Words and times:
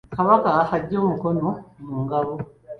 Kabaka 0.15 0.49
aggye 0.75 0.97
omukono 1.03 1.47
mu 1.85 1.95
ngabo. 2.03 2.33